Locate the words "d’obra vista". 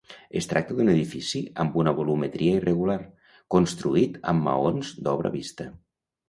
5.09-5.71